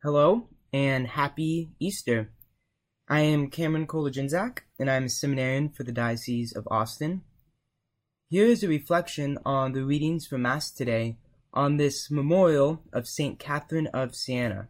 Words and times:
Hello 0.00 0.46
and 0.72 1.08
happy 1.08 1.72
Easter. 1.80 2.30
I 3.08 3.22
am 3.22 3.50
Cameron 3.50 3.88
Kolajinzak, 3.88 4.60
and 4.78 4.88
I'm 4.88 5.06
a 5.06 5.08
seminarian 5.08 5.70
for 5.70 5.82
the 5.82 5.90
Diocese 5.90 6.52
of 6.52 6.68
Austin. 6.70 7.22
Here 8.28 8.46
is 8.46 8.62
a 8.62 8.68
reflection 8.68 9.38
on 9.44 9.72
the 9.72 9.84
readings 9.84 10.24
for 10.24 10.38
Mass 10.38 10.70
today 10.70 11.18
on 11.52 11.78
this 11.78 12.12
memorial 12.12 12.84
of 12.92 13.08
St. 13.08 13.40
Catherine 13.40 13.88
of 13.88 14.14
Siena. 14.14 14.68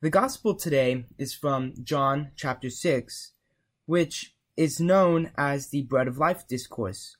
The 0.00 0.10
Gospel 0.10 0.54
today 0.54 1.06
is 1.18 1.34
from 1.34 1.74
John 1.82 2.30
chapter 2.36 2.70
6, 2.70 3.32
which 3.86 4.36
is 4.56 4.78
known 4.78 5.32
as 5.36 5.70
the 5.70 5.82
Bread 5.82 6.06
of 6.06 6.18
Life 6.18 6.46
discourse, 6.46 7.16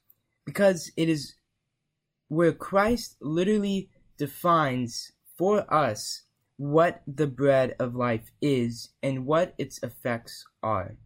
because 0.46 0.92
it 0.96 1.08
is 1.08 1.34
where 2.28 2.52
Christ 2.52 3.16
literally 3.20 3.90
defines 4.16 5.10
for 5.36 5.66
us 5.68 6.22
what 6.56 7.02
the 7.06 7.26
bread 7.26 7.74
of 7.78 7.94
life 7.94 8.30
is 8.40 8.90
and 9.02 9.26
what 9.26 9.54
its 9.58 9.82
effects 9.82 10.44
are. 10.62 10.96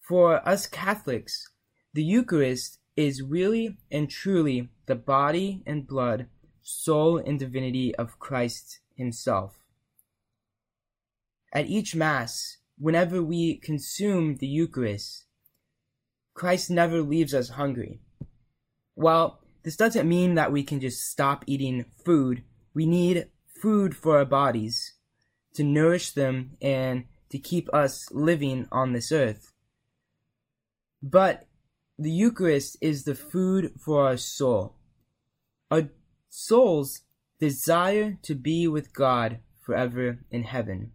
For 0.00 0.46
us 0.48 0.66
Catholics, 0.66 1.50
the 1.94 2.02
Eucharist 2.02 2.78
is 2.96 3.22
really 3.22 3.78
and 3.90 4.10
truly 4.10 4.70
the 4.86 4.94
body 4.94 5.62
and 5.66 5.86
blood, 5.86 6.26
soul 6.62 7.18
and 7.18 7.38
divinity 7.38 7.94
of 7.94 8.18
Christ 8.18 8.80
Himself. 8.96 9.54
At 11.52 11.66
each 11.66 11.94
Mass, 11.94 12.58
whenever 12.78 13.22
we 13.22 13.56
consume 13.56 14.36
the 14.36 14.46
Eucharist, 14.46 15.26
Christ 16.34 16.70
never 16.70 17.02
leaves 17.02 17.34
us 17.34 17.50
hungry. 17.50 18.00
Well, 18.96 19.40
this 19.62 19.76
doesn't 19.76 20.08
mean 20.08 20.34
that 20.34 20.50
we 20.50 20.62
can 20.62 20.80
just 20.80 21.08
stop 21.08 21.44
eating 21.46 21.84
food. 22.04 22.42
We 22.74 22.86
need 22.86 23.28
food 23.62 23.96
for 23.96 24.18
our 24.18 24.24
bodies, 24.24 24.94
to 25.54 25.62
nourish 25.62 26.10
them 26.10 26.56
and 26.60 27.04
to 27.30 27.38
keep 27.38 27.72
us 27.72 28.10
living 28.10 28.66
on 28.72 28.92
this 28.92 29.12
earth. 29.12 29.52
But 31.00 31.46
the 31.96 32.10
Eucharist 32.10 32.76
is 32.80 33.04
the 33.04 33.14
food 33.14 33.74
for 33.78 34.04
our 34.04 34.16
soul. 34.16 34.74
Our 35.70 35.90
souls 36.28 37.02
desire 37.38 38.18
to 38.22 38.34
be 38.34 38.66
with 38.66 38.92
God 38.92 39.38
forever 39.60 40.18
in 40.30 40.42
heaven, 40.42 40.90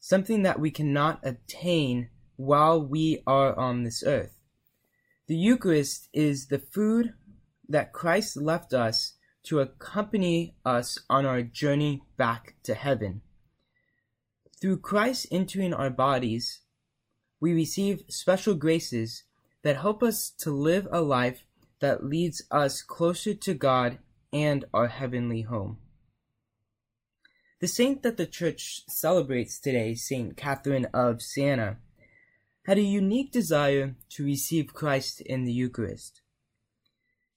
something 0.00 0.42
that 0.42 0.58
we 0.58 0.72
cannot 0.72 1.20
obtain 1.24 2.08
while 2.34 2.84
we 2.84 3.22
are 3.28 3.56
on 3.56 3.84
this 3.84 4.02
earth. 4.04 4.40
The 5.28 5.36
Eucharist 5.36 6.08
is 6.12 6.48
the 6.48 6.58
food 6.58 7.14
that 7.68 7.92
Christ 7.92 8.36
left 8.36 8.72
us 8.74 9.15
to 9.46 9.60
accompany 9.60 10.56
us 10.64 10.98
on 11.08 11.24
our 11.24 11.42
journey 11.42 12.02
back 12.16 12.56
to 12.64 12.74
heaven. 12.74 13.22
Through 14.60 14.78
Christ 14.78 15.26
entering 15.30 15.72
our 15.72 15.90
bodies, 15.90 16.60
we 17.40 17.52
receive 17.52 18.02
special 18.08 18.54
graces 18.54 19.24
that 19.62 19.76
help 19.76 20.02
us 20.02 20.30
to 20.38 20.50
live 20.50 20.88
a 20.90 21.00
life 21.00 21.44
that 21.80 22.04
leads 22.04 22.42
us 22.50 22.82
closer 22.82 23.34
to 23.34 23.54
God 23.54 23.98
and 24.32 24.64
our 24.72 24.88
heavenly 24.88 25.42
home. 25.42 25.78
The 27.60 27.68
saint 27.68 28.02
that 28.02 28.16
the 28.16 28.26
Church 28.26 28.82
celebrates 28.88 29.58
today, 29.58 29.94
Saint 29.94 30.36
Catherine 30.36 30.86
of 30.92 31.22
Siena, 31.22 31.78
had 32.66 32.78
a 32.78 32.82
unique 32.82 33.32
desire 33.32 33.94
to 34.10 34.24
receive 34.24 34.74
Christ 34.74 35.20
in 35.20 35.44
the 35.44 35.52
Eucharist. 35.52 36.20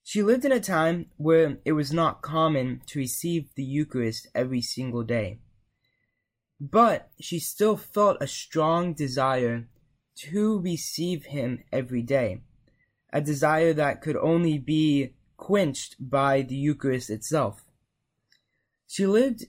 She 0.09 0.23
lived 0.23 0.43
in 0.43 0.51
a 0.51 0.59
time 0.59 1.05
where 1.17 1.59
it 1.65 1.73
was 1.73 1.93
not 1.93 2.23
common 2.23 2.81
to 2.87 2.97
receive 2.97 3.53
the 3.53 3.63
Eucharist 3.63 4.27
every 4.33 4.59
single 4.59 5.03
day. 5.03 5.37
But 6.59 7.11
she 7.19 7.37
still 7.37 7.77
felt 7.77 8.17
a 8.19 8.25
strong 8.25 8.95
desire 8.95 9.67
to 10.21 10.61
receive 10.61 11.25
him 11.25 11.59
every 11.71 12.01
day, 12.01 12.41
a 13.13 13.21
desire 13.21 13.71
that 13.73 14.01
could 14.01 14.15
only 14.15 14.57
be 14.57 15.13
quenched 15.37 15.97
by 15.99 16.41
the 16.41 16.55
Eucharist 16.55 17.11
itself. 17.11 17.63
She 18.87 19.05
lived 19.05 19.45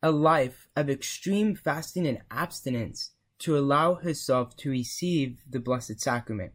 a 0.00 0.12
life 0.12 0.68
of 0.76 0.88
extreme 0.88 1.56
fasting 1.56 2.06
and 2.06 2.20
abstinence 2.30 3.14
to 3.40 3.58
allow 3.58 3.96
herself 3.96 4.56
to 4.58 4.70
receive 4.70 5.38
the 5.50 5.58
Blessed 5.58 5.98
Sacrament. 5.98 6.52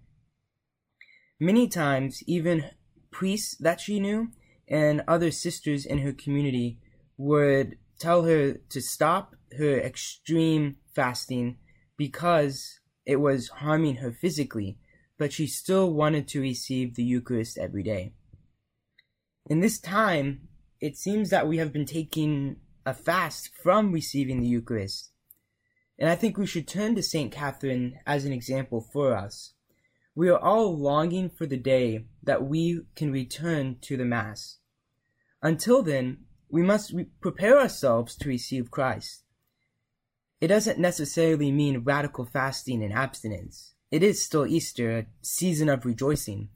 Many 1.42 1.68
times, 1.68 2.24
even 2.25 2.70
priests 3.13 3.56
that 3.59 3.79
she 3.79 4.00
knew 4.00 4.29
and 4.68 5.03
other 5.07 5.31
sisters 5.31 5.85
in 5.85 6.00
her 6.00 6.12
community 6.12 6.79
would 7.18 7.78
tell 8.00 8.24
her 8.24 8.53
to 8.69 8.81
stop 8.81 9.35
her 9.57 9.79
extreme 9.79 10.75
fasting 10.94 11.57
because 11.97 12.79
it 13.06 13.18
was 13.18 13.50
harming 13.50 13.97
her 13.97 14.12
physically, 14.12 14.78
but 15.18 15.31
she 15.31 15.47
still 15.47 15.94
wanted 15.94 16.28
to 16.28 16.41
receive 16.41 16.96
the 16.96 17.03
Eucharist 17.03 17.57
every 17.57 17.84
day. 17.84 18.13
In 19.50 19.59
this 19.59 19.80
time, 19.80 20.47
it 20.81 20.97
seems 20.97 21.30
that 21.30 21.47
we 21.47 21.57
have 21.57 21.72
been 21.72 21.85
taking 21.85 22.57
a 22.85 22.94
fast 22.94 23.51
from 23.62 23.91
receiving 23.91 24.41
the 24.41 24.47
Eucharist. 24.47 25.12
And 26.00 26.09
I 26.09 26.16
think 26.16 26.38
we 26.38 26.47
should 26.47 26.68
turn 26.68 26.95
to 26.95 27.03
St. 27.03 27.31
Catherine 27.31 28.00
as 28.06 28.25
an 28.25 28.34
example 28.34 28.81
for 28.91 29.16
us. 29.16 29.53
We 30.16 30.29
are 30.29 30.40
all 30.40 30.78
longing 30.78 31.29
for 31.29 31.47
the 31.47 31.57
day 31.57 32.06
that 32.22 32.46
we 32.46 32.81
can 32.96 33.12
return 33.12 33.78
to 33.81 33.97
the 33.97 34.06
Mass. 34.06 34.59
Until 35.41 35.81
then, 35.81 36.25
we 36.50 36.62
must 36.62 36.94
re- 36.94 37.09
prepare 37.19 37.59
ourselves 37.59 38.16
to 38.18 38.29
receive 38.29 38.69
Christ. 38.69 39.24
It 40.40 40.47
doesn't 40.50 40.78
necessarily 40.78 41.51
mean 41.51 41.84
radical 41.84 42.25
fasting 42.25 42.84
and 42.84 42.94
abstinence. 42.94 43.74
It 43.90 44.03
is 44.03 44.24
still 44.24 44.46
Easter, 44.46 44.97
a 44.97 45.06
season 45.22 45.68
of 45.68 45.85
rejoicing. 45.85 46.50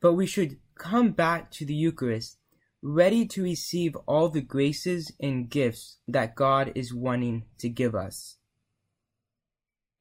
But 0.00 0.14
we 0.14 0.26
should 0.26 0.58
come 0.76 1.10
back 1.12 1.50
to 1.52 1.64
the 1.64 1.74
Eucharist, 1.74 2.38
ready 2.80 3.26
to 3.26 3.42
receive 3.42 3.96
all 4.06 4.28
the 4.28 4.40
graces 4.40 5.10
and 5.20 5.50
gifts 5.50 5.98
that 6.06 6.36
God 6.36 6.70
is 6.76 6.94
wanting 6.94 7.44
to 7.58 7.68
give 7.68 7.94
us. 7.94 8.37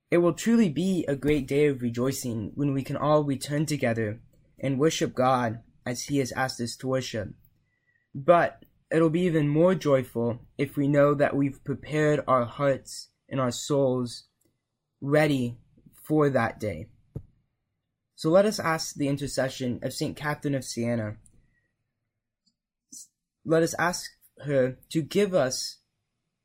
It 0.09 0.19
will 0.19 0.33
truly 0.33 0.69
be 0.69 1.05
a 1.07 1.15
great 1.15 1.47
day 1.47 1.67
of 1.67 1.81
rejoicing 1.81 2.51
when 2.55 2.73
we 2.73 2.83
can 2.83 2.95
all 2.95 3.23
return 3.23 3.65
together 3.65 4.21
and 4.59 4.79
worship 4.79 5.13
God 5.13 5.59
as 5.85 6.03
He 6.03 6.19
has 6.19 6.31
asked 6.31 6.61
us 6.61 6.75
to 6.77 6.87
worship. 6.87 7.29
But 8.15 8.63
it'll 8.89 9.09
be 9.09 9.21
even 9.21 9.49
more 9.49 9.75
joyful 9.75 10.39
if 10.57 10.77
we 10.77 10.87
know 10.87 11.13
that 11.13 11.35
we've 11.35 11.63
prepared 11.63 12.23
our 12.27 12.45
hearts 12.45 13.09
and 13.29 13.41
our 13.41 13.51
souls 13.51 14.23
ready 15.01 15.57
for 16.03 16.29
that 16.29 16.59
day. 16.59 16.87
So 18.15 18.29
let 18.29 18.45
us 18.45 18.59
ask 18.59 18.95
the 18.95 19.09
intercession 19.09 19.79
of 19.83 19.93
St. 19.93 20.15
Catherine 20.15 20.55
of 20.55 20.63
Siena. 20.63 21.17
Let 23.45 23.61
us 23.61 23.75
ask 23.77 24.09
her 24.45 24.77
to 24.89 25.01
give 25.01 25.33
us 25.33 25.77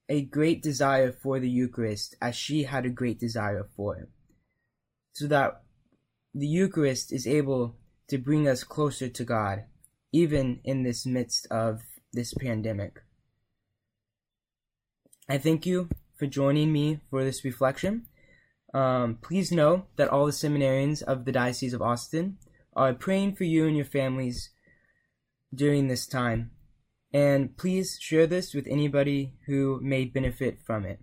a 0.08 0.22
great 0.22 0.62
desire 0.62 1.12
for 1.12 1.38
the 1.38 1.48
Eucharist 1.48 2.16
as 2.20 2.36
she 2.36 2.64
had 2.64 2.84
a 2.84 2.90
great 2.90 3.18
desire 3.18 3.68
for 3.76 3.96
it. 3.96 4.08
So 5.14 5.26
that 5.28 5.62
the 6.34 6.46
Eucharist 6.46 7.12
is 7.12 7.26
able 7.26 7.76
to 8.08 8.18
bring 8.18 8.48
us 8.48 8.64
closer 8.64 9.08
to 9.08 9.24
God, 9.24 9.64
even 10.12 10.60
in 10.64 10.82
this 10.82 11.06
midst 11.06 11.46
of 11.50 11.80
this 12.12 12.34
pandemic. 12.34 13.02
I 15.28 15.38
thank 15.38 15.66
you 15.66 15.88
for 16.18 16.26
joining 16.26 16.72
me 16.72 17.00
for 17.10 17.24
this 17.24 17.44
reflection. 17.44 18.06
Um, 18.74 19.18
please 19.20 19.52
know 19.52 19.86
that 19.96 20.08
all 20.08 20.26
the 20.26 20.32
seminarians 20.32 21.02
of 21.02 21.24
the 21.24 21.32
Diocese 21.32 21.74
of 21.74 21.82
Austin 21.82 22.38
are 22.74 22.94
praying 22.94 23.36
for 23.36 23.44
you 23.44 23.66
and 23.66 23.76
your 23.76 23.84
families 23.84 24.50
during 25.54 25.88
this 25.88 26.06
time 26.06 26.50
and 27.12 27.56
please 27.56 27.98
share 28.00 28.26
this 28.26 28.54
with 28.54 28.66
anybody 28.68 29.34
who 29.46 29.80
may 29.82 30.04
benefit 30.04 30.60
from 30.62 30.84
it. 30.84 31.00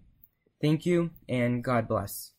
Thank 0.62 0.86
you, 0.86 1.12
and 1.28 1.64
God 1.64 1.88
bless. 1.88 2.32